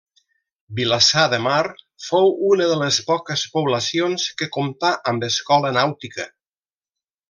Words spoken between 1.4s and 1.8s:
Mar